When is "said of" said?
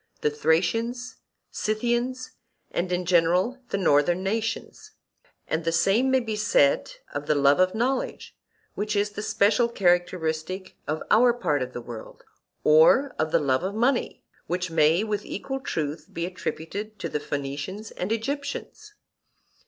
6.35-7.27